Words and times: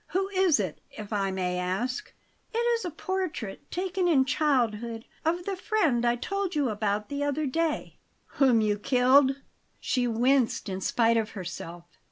Who 0.07 0.29
is 0.29 0.59
it, 0.59 0.81
if 0.89 1.13
I 1.13 1.29
may 1.29 1.59
ask?" 1.59 2.11
"It 2.51 2.57
is 2.57 2.83
a 2.83 2.89
portrait, 2.89 3.69
taken 3.69 4.07
in 4.07 4.25
childhood, 4.25 5.05
of 5.23 5.45
the 5.45 5.55
friend 5.55 6.03
I 6.03 6.15
told 6.15 6.55
you 6.55 6.69
about 6.69 7.07
the 7.09 7.23
other 7.23 7.45
day" 7.45 7.99
"Whom 8.41 8.61
you 8.61 8.79
killed?" 8.79 9.35
She 9.79 10.07
winced 10.07 10.69
in 10.69 10.81
spite 10.81 11.17
of 11.17 11.33
herself. 11.37 11.83